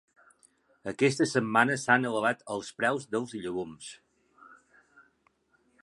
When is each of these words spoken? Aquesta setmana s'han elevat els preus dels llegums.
Aquesta 0.91 1.27
setmana 1.31 1.75
s'han 1.81 2.09
elevat 2.11 2.41
els 2.55 2.73
preus 2.81 3.07
dels 3.17 3.39
llegums. 3.45 3.95